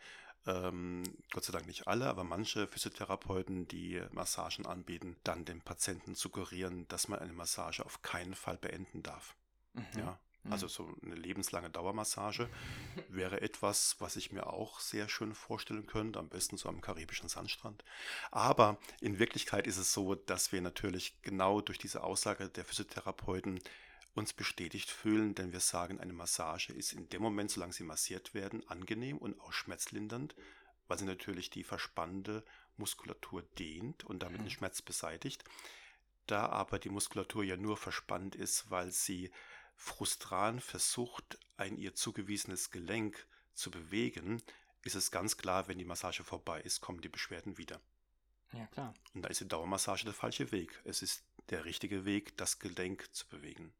[0.46, 6.14] ähm, Gott sei Dank nicht alle, aber manche Physiotherapeuten, die Massagen anbieten, dann dem Patienten
[6.14, 9.34] suggerieren, dass man eine Massage auf keinen Fall beenden darf.
[9.74, 9.84] Mhm.
[9.98, 10.18] Ja,
[10.50, 12.48] also so eine lebenslange Dauermassage
[13.08, 17.28] wäre etwas, was ich mir auch sehr schön vorstellen könnte, am besten so am karibischen
[17.28, 17.82] Sandstrand.
[18.30, 23.60] Aber in Wirklichkeit ist es so, dass wir natürlich genau durch diese Aussage der Physiotherapeuten
[24.14, 28.34] uns bestätigt fühlen, denn wir sagen, eine Massage ist in dem Moment, solange sie massiert
[28.34, 30.36] werden, angenehm und auch schmerzlindernd,
[30.86, 32.44] weil sie natürlich die verspannte
[32.76, 34.50] Muskulatur dehnt und damit den.
[34.50, 35.44] Schmerz beseitigt.
[36.26, 39.30] Da aber die Muskulatur ja nur verspannt ist, weil sie
[39.76, 44.42] frustran versucht, ein ihr zugewiesenes Gelenk zu bewegen,
[44.82, 47.80] ist es ganz klar, wenn die Massage vorbei ist, kommen die Beschwerden wieder.
[48.52, 48.94] Ja, klar.
[49.14, 50.80] Und da ist die Dauermassage der falsche Weg.
[50.84, 53.72] Es ist der richtige Weg, das Gelenk zu bewegen.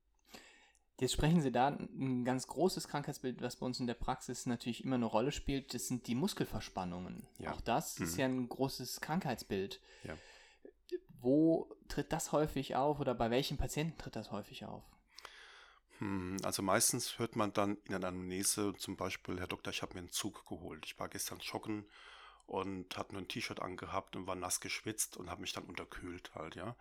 [1.01, 4.85] Jetzt sprechen Sie da ein ganz großes Krankheitsbild, was bei uns in der Praxis natürlich
[4.85, 5.75] immer eine Rolle spielt.
[5.75, 7.27] Das sind die Muskelverspannungen.
[7.39, 7.53] Ja.
[7.53, 8.05] Auch das mhm.
[8.05, 9.81] ist ja ein großes Krankheitsbild.
[10.05, 10.17] Ja.
[11.21, 14.85] Wo tritt das häufig auf oder bei welchen Patienten tritt das häufig auf?
[15.99, 19.95] Hm, also meistens hört man dann in einer Anamnese zum Beispiel, Herr Doktor, ich habe
[19.95, 20.85] mir einen Zug geholt.
[20.87, 21.85] Ich war gestern joggen
[22.47, 26.35] und hatte nur ein T-Shirt angehabt und war nass geschwitzt und habe mich dann unterkühlt
[26.35, 26.77] halt, ja.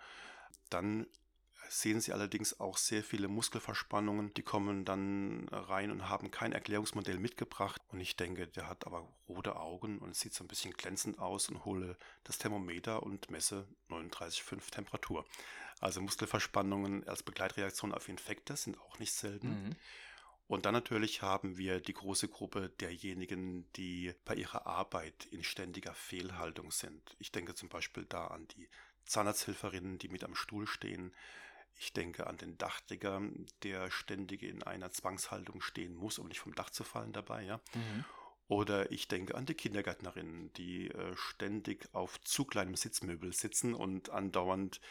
[0.69, 1.07] Dann
[1.73, 7.19] sehen Sie allerdings auch sehr viele Muskelverspannungen, die kommen dann rein und haben kein Erklärungsmodell
[7.19, 7.81] mitgebracht.
[7.91, 11.49] Und ich denke, der hat aber rote Augen und sieht so ein bisschen glänzend aus
[11.49, 15.25] und hole das Thermometer und messe 39,5 Temperatur.
[15.79, 19.49] Also Muskelverspannungen als Begleitreaktion auf Infekte sind auch nicht selten.
[19.49, 19.75] Mhm.
[20.47, 25.93] Und dann natürlich haben wir die große Gruppe derjenigen, die bei ihrer Arbeit in ständiger
[25.93, 27.15] Fehlhaltung sind.
[27.17, 28.69] Ich denke zum Beispiel da an die
[29.05, 31.13] Zahnarzthelferinnen, die mit am Stuhl stehen.
[31.79, 33.21] Ich denke an den Dachdecker,
[33.63, 37.43] der ständig in einer Zwangshaltung stehen muss, um nicht vom Dach zu fallen dabei.
[37.43, 37.57] Ja?
[37.73, 38.05] Mhm.
[38.47, 44.09] Oder ich denke an die Kindergärtnerinnen, die äh, ständig auf zu kleinem Sitzmöbel sitzen und
[44.09, 44.81] andauernd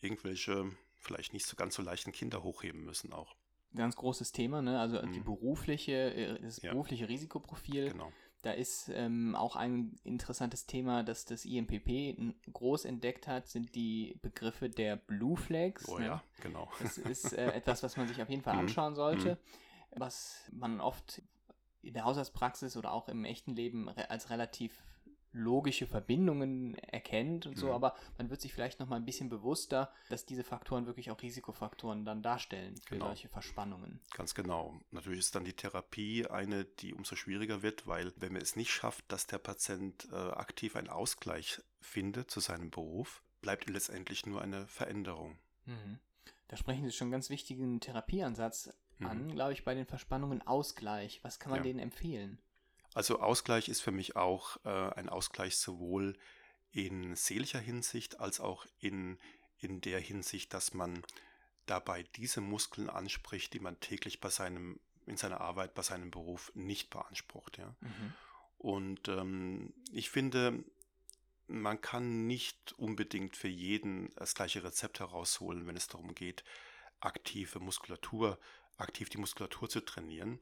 [0.00, 3.34] irgendwelche vielleicht nicht so ganz so leichten Kinder hochheben müssen auch.
[3.74, 4.80] Ganz großes Thema, ne?
[4.80, 5.12] Also mhm.
[5.12, 6.72] die berufliche, äh, das ja.
[6.72, 7.90] berufliche Risikoprofil.
[7.90, 8.12] Genau.
[8.42, 12.16] Da ist ähm, auch ein interessantes Thema, das das IMPP
[12.52, 15.86] groß entdeckt hat, sind die Begriffe der Blue Flags.
[15.88, 16.06] Oh ne?
[16.06, 16.70] ja, genau.
[16.80, 18.60] Das ist äh, etwas, was man sich auf jeden Fall mhm.
[18.60, 20.00] anschauen sollte, mhm.
[20.00, 21.22] was man oft
[21.82, 24.84] in der Haushaltspraxis oder auch im echten Leben als relativ
[25.32, 27.72] logische Verbindungen erkennt und so, mhm.
[27.72, 31.22] aber man wird sich vielleicht noch mal ein bisschen bewusster, dass diese Faktoren wirklich auch
[31.22, 33.06] Risikofaktoren dann darstellen für genau.
[33.06, 34.00] solche Verspannungen.
[34.12, 34.80] Ganz genau.
[34.90, 38.70] Natürlich ist dann die Therapie eine, die umso schwieriger wird, weil wenn man es nicht
[38.70, 44.42] schafft, dass der Patient äh, aktiv einen Ausgleich findet zu seinem Beruf, bleibt letztendlich nur
[44.42, 45.38] eine Veränderung.
[45.66, 46.00] Mhm.
[46.48, 49.06] Da sprechen Sie schon einen ganz wichtigen Therapieansatz mhm.
[49.06, 51.20] an, glaube ich, bei den Verspannungen Ausgleich.
[51.22, 51.64] Was kann man ja.
[51.64, 52.40] denen empfehlen?
[52.94, 56.16] Also Ausgleich ist für mich auch äh, ein Ausgleich sowohl
[56.72, 59.18] in seelischer Hinsicht als auch in,
[59.58, 61.02] in der Hinsicht, dass man
[61.66, 66.50] dabei diese Muskeln anspricht, die man täglich bei seinem, in seiner Arbeit, bei seinem Beruf
[66.54, 67.58] nicht beansprucht.
[67.58, 67.74] Ja?
[67.80, 68.14] Mhm.
[68.58, 70.64] Und ähm, ich finde,
[71.46, 76.44] man kann nicht unbedingt für jeden das gleiche Rezept herausholen, wenn es darum geht,
[77.00, 78.38] aktive Muskulatur,
[78.76, 80.40] aktiv die Muskulatur zu trainieren.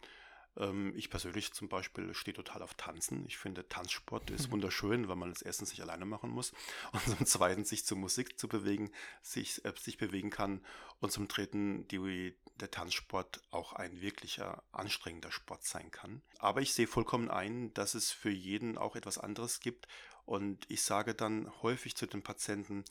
[0.58, 3.24] Ähm, ich persönlich zum Beispiel stehe total auf Tanzen.
[3.26, 6.52] Ich finde, Tanzsport ist wunderschön, weil man es erstens nicht alleine machen muss
[6.92, 8.90] und zum zweiten sich zur Musik zu bewegen,
[9.22, 10.64] sich, äh, sich bewegen kann
[11.00, 16.22] und zum dritten die, der Tanzsport auch ein wirklicher anstrengender Sport sein kann.
[16.38, 19.86] Aber ich sehe vollkommen ein, dass es für jeden auch etwas anderes gibt
[20.24, 22.84] und ich sage dann häufig zu den Patienten,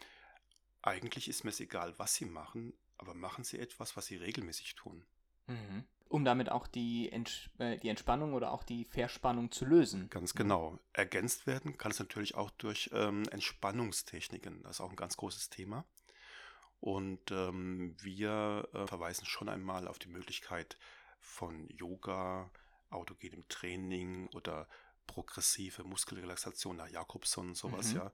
[0.82, 4.76] eigentlich ist mir es egal, was sie machen, aber machen sie etwas, was sie regelmäßig
[4.76, 5.06] tun.
[5.48, 10.10] Mhm um damit auch die, Ents äh, die Entspannung oder auch die Verspannung zu lösen.
[10.10, 10.80] Ganz genau.
[10.94, 14.64] Ergänzt werden kann es natürlich auch durch ähm, Entspannungstechniken.
[14.64, 15.86] Das ist auch ein ganz großes Thema.
[16.80, 20.78] Und ähm, wir äh, verweisen schon einmal auf die Möglichkeit
[21.20, 22.52] von Yoga,
[22.90, 24.68] autogenem Training oder
[25.08, 27.98] progressive Muskelrelaxation nach Jakobson und sowas, mhm.
[27.98, 28.12] ja.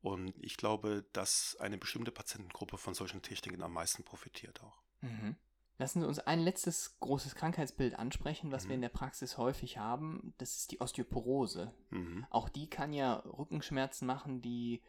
[0.00, 4.80] Und ich glaube, dass eine bestimmte Patientengruppe von solchen Techniken am meisten profitiert auch.
[5.00, 5.36] Mhm.
[5.78, 8.68] Lassen Sie uns ein letztes großes Krankheitsbild ansprechen, was mhm.
[8.68, 10.34] wir in der Praxis häufig haben.
[10.38, 11.72] Das ist die Osteoporose.
[11.90, 12.26] Mhm.
[12.30, 14.82] Auch die kann ja Rückenschmerzen machen, die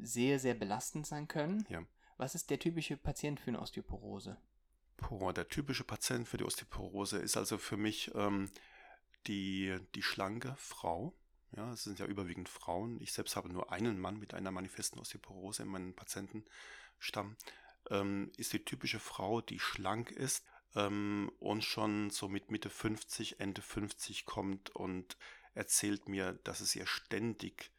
[0.00, 1.64] sehr, sehr belastend sein können.
[1.70, 1.82] Ja.
[2.18, 4.36] Was ist der typische Patient für eine Osteoporose?
[4.98, 8.50] Boah, der typische Patient für die Osteoporose ist also für mich ähm,
[9.26, 11.14] die, die schlanke Frau.
[11.56, 13.00] Ja, es sind ja überwiegend Frauen.
[13.00, 17.36] Ich selbst habe nur einen Mann mit einer manifesten Osteoporose in meinem Patientenstamm
[17.90, 23.40] ähm, ist die typische Frau, die schlank ist ähm, und schon so mit Mitte 50,
[23.40, 25.16] Ende 50 kommt und
[25.54, 27.70] erzählt mir, dass es ihr ständig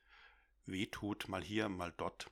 [0.65, 2.27] wehtut, mal hier, mal dort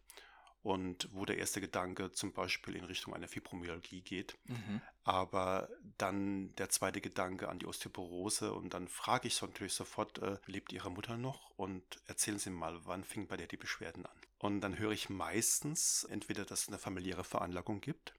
[0.68, 4.82] und wo der erste Gedanke zum Beispiel in Richtung einer Fibromyalgie geht, mhm.
[5.06, 10.18] aber dann der zweite Gedanke an die Osteoporose und dann frage ich so natürlich sofort,
[10.20, 14.06] äh, lebt Ihre Mutter noch und erzählen Sie mal, wann fing bei der die Beschwerden
[14.06, 14.18] an?
[14.40, 18.14] Und dann höre ich meistens entweder, dass es eine familiäre Veranlagung gibt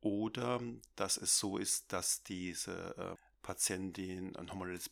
[0.00, 0.60] oder
[0.96, 4.90] dass es so ist, dass diese äh, Patientin ein hormonelles,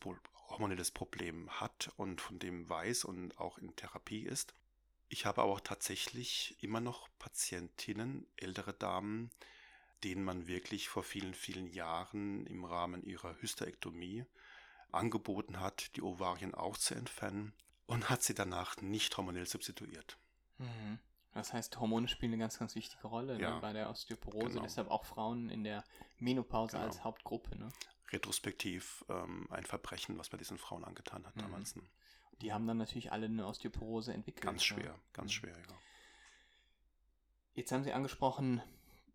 [0.48, 4.55] hormonelles Problem hat und von dem weiß und auch in Therapie ist.
[5.09, 9.31] Ich habe aber auch tatsächlich immer noch Patientinnen, ältere Damen,
[10.05, 14.24] denen man wirklich vor vielen, vielen Jahren im Rahmen ihrer Hysterektomie
[14.92, 17.53] angeboten hat, die Ovarien auch zu entfernen
[17.87, 20.16] und hat sie danach nicht hormonell substituiert.
[20.61, 20.99] Mhm.
[21.33, 24.49] Das heißt, Hormone spielen eine ganz, ganz wichtige Rolle ne, ja, ne, bei der Osteoporose,
[24.49, 24.62] genau.
[24.62, 25.85] deshalb auch Frauen in der
[26.18, 26.87] Menopause genau.
[26.87, 27.57] als Hauptgruppe.
[27.57, 27.68] Ne?
[28.11, 31.42] Retrospektiv ähm, ein Verbrechen, was man diesen Frauen angetan hat mhm.
[31.42, 31.77] damals.
[31.77, 31.83] Ne?
[32.40, 34.42] die haben dann natürlich alle eine Osteoporose entwickelt.
[34.42, 34.94] Ganz schwer, ja.
[35.12, 35.75] ganz schwer, ja.
[37.55, 38.62] Jetzt haben Sie angesprochen,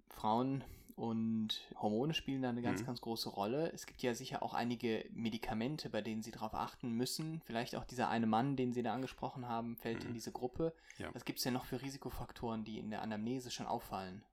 [0.09, 0.63] Frauen
[0.95, 2.85] und Hormone spielen da eine ganz, mhm.
[2.85, 3.71] ganz große Rolle.
[3.73, 7.41] Es gibt ja sicher auch einige Medikamente, bei denen Sie darauf achten müssen.
[7.45, 10.09] Vielleicht auch dieser eine Mann, den Sie da angesprochen haben, fällt mhm.
[10.09, 10.73] in diese Gruppe.
[10.97, 11.13] Ja.
[11.13, 14.23] Was gibt es denn noch für Risikofaktoren, die in der Anamnese schon auffallen?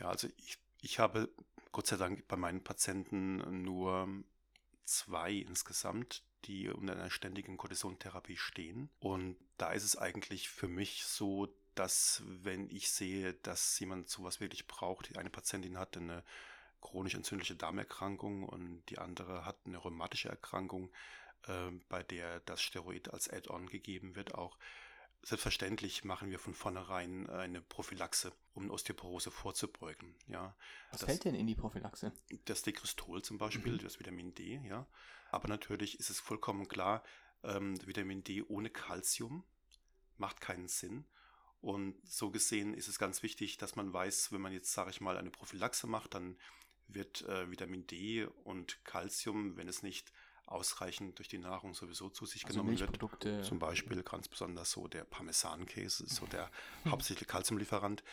[0.00, 1.28] Ja, also ich, ich habe
[1.70, 4.08] Gott sei Dank bei meinen Patienten nur
[4.84, 8.88] zwei insgesamt, die unter einer ständigen Kortisontherapie stehen.
[8.98, 14.40] Und da ist es eigentlich für mich so, dass wenn ich sehe, dass jemand sowas
[14.40, 16.24] wirklich braucht, eine Patientin hat eine
[16.80, 20.92] chronisch entzündliche Darmerkrankung und die andere hat eine rheumatische Erkrankung,
[21.46, 24.58] äh, bei der das Steroid als Add-on gegeben wird auch.
[25.22, 30.14] Selbstverständlich machen wir von vornherein eine Prophylaxe, um Osteoporose vorzubeugen.
[30.28, 30.54] Ja,
[30.92, 32.12] Was das, fällt denn in die Prophylaxe?
[32.44, 33.78] Das Dekristol zum Beispiel, Mhm.
[33.78, 34.86] das Vitamin D, ja.
[35.30, 37.02] Aber natürlich ist es vollkommen klar,
[37.42, 39.44] ähm, Vitamin D ohne Calcium
[40.16, 41.06] macht keinen Sinn.
[41.60, 45.00] Und so gesehen ist es ganz wichtig, dass man weiß, wenn man jetzt, sage ich
[45.00, 46.36] mal, eine Prophylaxe macht, dann
[46.88, 50.12] wird äh, Vitamin D und Calcium, wenn es nicht
[50.46, 54.86] ausreichend durch die Nahrung sowieso zu sich Also genommen wird, zum Beispiel ganz besonders so
[54.86, 56.50] der Parmesankäse ist so der
[56.88, 58.04] hauptsächliche Kalziumlieferant.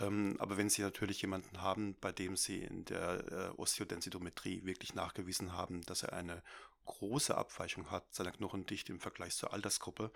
[0.00, 4.94] Ähm, aber wenn Sie natürlich jemanden haben, bei dem Sie in der äh, Osteodensitometrie wirklich
[4.94, 6.42] nachgewiesen haben, dass er eine
[6.86, 10.10] große Abweichung hat seiner Knochendichte im Vergleich zur Altersgruppe,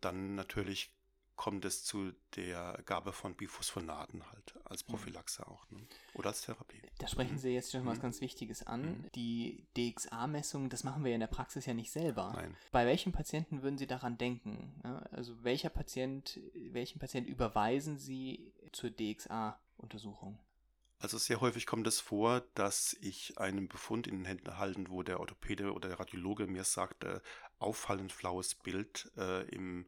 [0.00, 0.92] dann natürlich
[1.36, 5.86] kommt es zu der Gabe von Biphosphonaten halt als Prophylaxe auch ne?
[6.14, 6.80] oder als Therapie.
[6.98, 7.38] Da sprechen Mhm.
[7.38, 8.02] Sie jetzt schon was Mhm.
[8.02, 8.82] ganz Wichtiges an.
[8.82, 9.10] Mhm.
[9.14, 12.32] Die DXA-Messung, das machen wir ja in der Praxis ja nicht selber.
[12.34, 12.56] Nein.
[12.72, 14.80] Bei welchen Patienten würden Sie daran denken?
[15.10, 20.38] Also welcher Patient, welchen Patient überweisen Sie zur DXA-Untersuchung?
[20.98, 25.02] Also sehr häufig kommt es vor, dass ich einen Befund in den Händen halte, wo
[25.02, 27.20] der Orthopäde oder der Radiologe mir sagt, äh,
[27.58, 29.86] auffallend flaues Bild äh, im,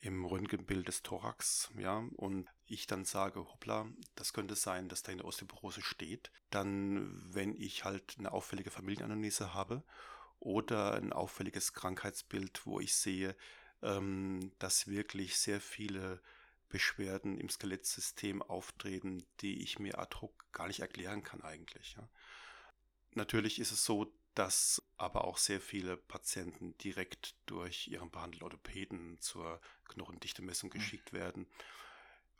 [0.00, 5.12] im Röntgenbild des Thorax, ja, und ich dann sage, hoppla, das könnte sein, dass da
[5.12, 6.30] eine Osteoporose steht.
[6.50, 9.82] Dann, wenn ich halt eine auffällige Familienanalyse habe
[10.38, 13.36] oder ein auffälliges Krankheitsbild, wo ich sehe,
[13.82, 16.20] ähm, dass wirklich sehr viele
[16.68, 21.94] Beschwerden im Skelettsystem auftreten, die ich mir ad hoc gar nicht erklären kann eigentlich.
[21.96, 22.08] Ja.
[23.14, 29.18] Natürlich ist es so, dass aber auch sehr viele Patienten direkt durch ihren behandelten Orthopäden
[29.20, 31.46] zur Knochendichtemessung geschickt werden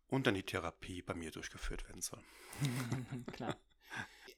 [0.09, 2.23] und dann die Therapie bei mir durchgeführt werden soll.
[3.33, 3.57] Klar.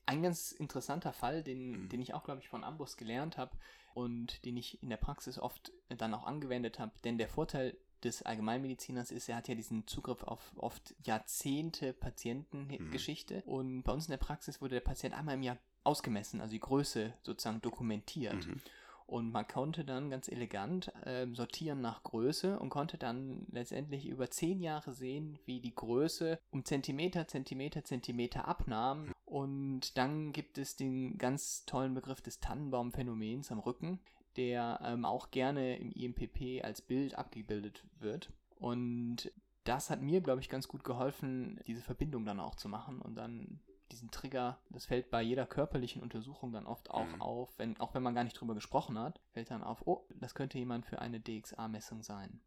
[0.06, 1.88] Ein ganz interessanter Fall, den, Mhm.
[1.90, 3.56] den ich auch, glaube ich, von Ambus gelernt habe
[3.94, 8.22] und den ich in der Praxis oft dann auch angewendet habe, denn der Vorteil des
[8.22, 14.12] Allgemeinmediziners ist, er hat ja diesen Zugriff auf oft Jahrzehnte Patientengeschichte und bei uns in
[14.12, 18.46] der Praxis wurde der Patient einmal im Jahr ausgemessen, also die Größe sozusagen dokumentiert.
[18.46, 18.60] Mhm.
[19.06, 24.30] Und man konnte dann ganz elegant ähm, sortieren nach Größe und konnte dann letztendlich über
[24.30, 29.12] zehn Jahre sehen, wie die Größe um Zentimeter, Zentimeter, Zentimeter abnahm.
[29.24, 33.98] Und dann gibt es den ganz tollen Begriff des Tannenbaumphänomens am Rücken,
[34.36, 38.30] der ähm, auch gerne im IMPP als Bild abgebildet wird.
[38.58, 39.32] Und
[39.64, 43.14] das hat mir, glaube ich, ganz gut geholfen, diese Verbindung dann auch zu machen und
[43.14, 43.60] dann
[43.98, 47.20] diesen Trigger, das fällt bei jeder körperlichen Untersuchung dann oft auch Mhm.
[47.20, 50.34] auf, wenn, auch wenn man gar nicht drüber gesprochen hat, fällt dann auf, oh, das
[50.34, 52.40] könnte jemand für eine DXA-Messung sein.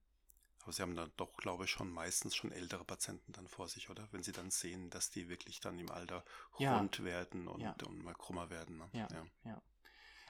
[0.64, 3.90] Aber Sie haben dann doch, glaube ich, schon meistens schon ältere Patienten dann vor sich,
[3.90, 4.08] oder?
[4.12, 6.24] Wenn Sie dann sehen, dass die wirklich dann im Alter
[6.58, 6.78] Ja.
[6.78, 7.76] rund werden und, Ja.
[7.88, 8.78] und mal krummer werden.
[8.78, 8.90] Ne?
[8.94, 9.08] Ja.
[9.44, 9.62] Ja.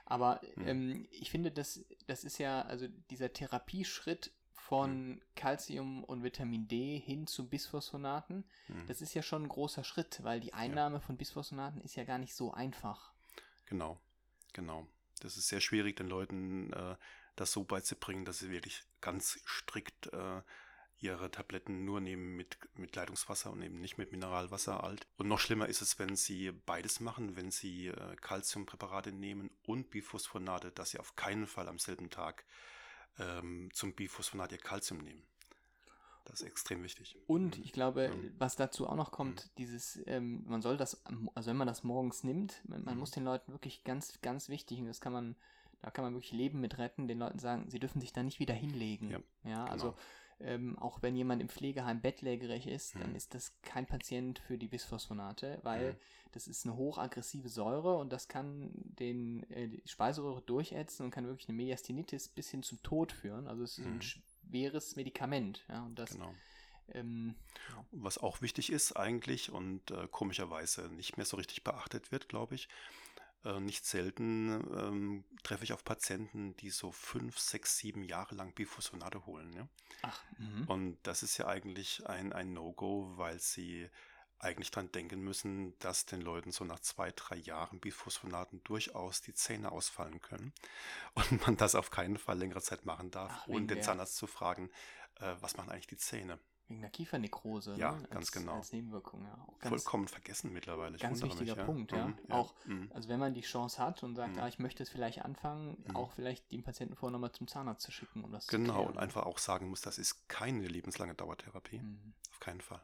[0.06, 0.66] Aber Mhm.
[0.68, 4.34] ähm, ich finde, das, das ist ja, also dieser Therapieschritt
[4.72, 8.88] von Calcium und Vitamin D hin zu Bisphosphonaten, Mhm.
[8.88, 12.20] das ist ja schon ein großer Schritt, weil die Einnahme von Bisphosphonaten ist ja gar
[12.20, 13.12] nicht so einfach.
[13.66, 14.00] Genau,
[14.54, 14.88] genau.
[15.20, 16.96] Das ist sehr schwierig, den Leuten äh,
[17.36, 20.42] das so beizubringen, dass sie wirklich ganz strikt äh,
[21.00, 25.06] ihre Tabletten nur nehmen mit, mit Leitungswasser und eben nicht mit Mineralwasser alt.
[25.18, 29.90] Und noch schlimmer ist es, wenn sie beides machen, wenn sie äh, Calciumpräparate nehmen und
[29.90, 32.46] Biphosphonate, dass sie auf keinen Fall am selben Tag
[33.20, 35.24] ähm, zum Biphosphonat ihr Calcium nehmen.
[36.26, 37.18] Das ist extrem wichtig.
[37.28, 37.64] Und Mhm.
[37.64, 38.36] ich glaube, Mhm.
[38.38, 41.02] was dazu auch noch kommt, dieses, ähm, man soll das,
[41.34, 42.98] also wenn man das morgens nimmt, man, Mhm.
[43.00, 45.36] muss den Leuten wirklich ganz, ganz wichtig, und das kann man,
[45.82, 48.40] da kann man wirklich Leben mit retten, den Leuten sagen, sie dürfen sich da nicht
[48.40, 49.24] wieder hinlegen.
[49.44, 50.02] Ja, also genau.
[50.44, 53.16] Ähm, auch wenn jemand im Pflegeheim bettlägerig ist, dann Mhm.
[53.16, 55.98] ist das kein Patient für die Bisphosphonate, weil Mhm.
[56.32, 61.28] das ist eine hochaggressive Säure und das kann den äh, die Speiseröhre durchätzen und kann
[61.28, 63.48] wirklich eine Mediastinitis bis hin zum Tod führen.
[63.48, 64.02] Also es ist ein Mhm.
[64.02, 65.66] schweres Medikament.
[65.70, 66.36] Ja, und das Genau.
[66.94, 67.36] ähm,
[67.92, 72.56] Was auch wichtig ist eigentlich und äh, komischerweise nicht mehr so richtig beachtet wird, glaube
[72.56, 72.70] ich.
[73.44, 78.54] Äh, nicht selten ähm, treffe ich auf Patienten, die so fünf, sechs, sieben Jahre lang
[78.54, 79.52] Biphosphonate holen.
[79.54, 79.68] Ja?
[80.04, 80.68] Ach, mhm.
[80.68, 83.90] Und das ist ja eigentlich ein, ein No-Go, weil sie
[84.42, 89.34] eigentlich dran denken müssen, dass den Leuten so nach zwei, drei Jahren Biphosphonaten durchaus die
[89.34, 90.54] Zähne ausfallen können
[91.14, 94.28] und man das auf keinen Fall längere Zeit machen darf, Ach, ohne den Zahnarzt zu
[94.28, 94.72] fragen,
[95.20, 96.40] äh, was machen eigentlich die Zähne.
[96.72, 97.76] Wegen der Kiefernekrose.
[97.76, 98.02] Ja, ne?
[98.08, 98.54] ganz als, genau.
[98.56, 99.36] Als Nebenwirkung, ja.
[99.60, 100.96] Ganz, Vollkommen vergessen mittlerweile.
[100.96, 102.08] Ich ganz wichtiger mich, Punkt, ja.
[102.08, 102.90] Mhm, Auch- mhm.
[102.94, 104.42] Also wenn man die Chance hat und sagt, Mhm.
[104.42, 105.96] ah, ich möchte es vielleicht anfangen, Mhm.
[105.96, 108.98] auch vielleicht den Patienten vorher nochmal zum Zahnarzt zu schicken, um das zu Genau, und
[108.98, 111.80] einfach auch sagen muss, das ist keine lebenslange Dauertherapie.
[111.80, 112.14] Mhm.
[112.32, 112.82] Auf keinen Fall.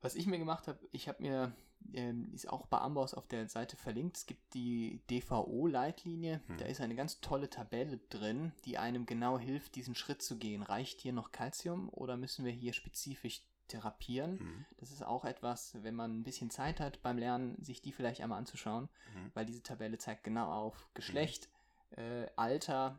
[0.00, 1.52] Was ich mir gemacht habe, ich habe mir,
[1.92, 6.58] ähm, ist auch bei Amboss auf der Seite verlinkt, es gibt die DVO-Leitlinie, hm.
[6.58, 10.62] da ist eine ganz tolle Tabelle drin, die einem genau hilft, diesen Schritt zu gehen.
[10.62, 14.38] Reicht hier noch Calcium oder müssen wir hier spezifisch therapieren?
[14.38, 14.66] Mhm.
[14.78, 18.22] Das ist auch etwas, wenn man ein bisschen Zeit hat beim Lernen, sich die vielleicht
[18.22, 19.30] einmal anzuschauen, mhm.
[19.34, 21.48] weil diese Tabelle zeigt genau auf Geschlecht,
[21.90, 22.02] mhm.
[22.02, 22.98] äh, Alter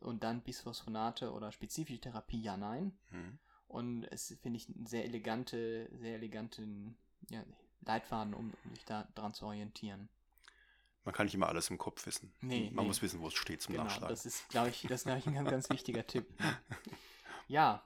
[0.00, 2.98] und dann Bisphosphonate oder spezifische Therapie, ja, nein.
[3.68, 6.96] Und es finde ich einen sehr elegante, sehr eleganten
[7.30, 7.44] ja,
[7.82, 10.08] Leitfaden, um, um sich da dran zu orientieren.
[11.04, 12.32] Man kann nicht immer alles im Kopf wissen.
[12.40, 12.88] Nee, Man nee.
[12.88, 14.08] muss wissen, wo es steht zum genau, Nachschlagen.
[14.08, 16.26] Das ist, glaube ich, das ist, ich, ein ganz, ganz wichtiger Tipp.
[17.50, 17.82] Ja,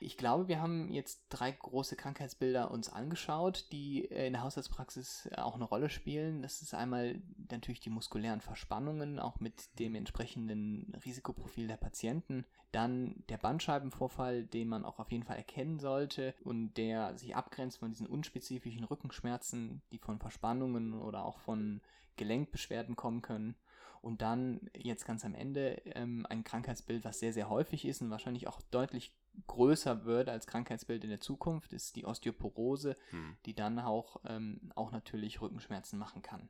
[0.00, 5.30] ich glaube, wir haben jetzt drei große Krankheitsbilder uns angeschaut, die äh, in der Haushaltspraxis
[5.36, 6.42] auch eine Rolle spielen.
[6.42, 7.22] Das ist einmal
[7.54, 12.44] natürlich die muskulären Verspannungen, auch mit dem entsprechenden Risikoprofil der Patienten.
[12.72, 17.78] Dann der Bandscheibenvorfall, den man auch auf jeden Fall erkennen sollte und der sich abgrenzt
[17.78, 21.80] von diesen unspezifischen Rückenschmerzen, die von Verspannungen oder auch von
[22.16, 23.54] Gelenkbeschwerden kommen können.
[24.02, 28.10] Und dann jetzt ganz am Ende ähm, ein Krankheitsbild, was sehr, sehr häufig ist und
[28.10, 33.36] wahrscheinlich auch deutlich größer wird als Krankheitsbild in der Zukunft, ist die Osteoporose, hm.
[33.46, 36.48] die dann auch, ähm, auch natürlich Rückenschmerzen machen kann.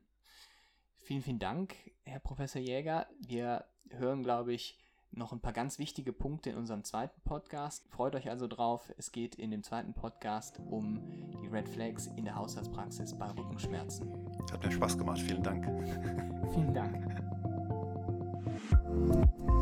[1.05, 3.05] Vielen, vielen Dank, Herr Professor Jäger.
[3.19, 4.75] Wir hören, glaube ich,
[5.11, 7.87] noch ein paar ganz wichtige Punkte in unserem zweiten Podcast.
[7.91, 8.91] Freut euch also drauf.
[8.97, 10.99] Es geht in dem zweiten Podcast um
[11.43, 14.11] die Red Flags in der Haushaltspraxis bei Rückenschmerzen.
[14.51, 15.19] Hat mir Spaß gemacht.
[15.19, 15.63] Vielen Dank.
[16.51, 17.21] vielen Dank.